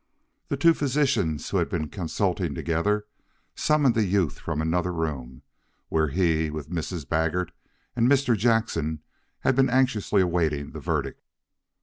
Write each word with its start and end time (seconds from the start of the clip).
The 0.47 0.57
two 0.57 0.73
physicians, 0.73 1.51
who 1.51 1.57
had 1.57 1.69
been 1.69 1.87
consulting 1.87 2.55
together, 2.55 3.05
summoned 3.53 3.93
the 3.93 4.03
youth 4.03 4.39
from 4.39 4.59
another 4.59 4.91
room, 4.91 5.43
where, 5.89 6.07
with 6.51 6.71
Mrs. 6.71 7.07
Baggert 7.07 7.51
and 7.95 8.09
Mr. 8.09 8.35
Jackson 8.35 9.01
he 9.01 9.01
had 9.41 9.55
been 9.55 9.69
anxiously 9.69 10.23
awaiting 10.23 10.71
the 10.71 10.79
verdict. 10.79 11.21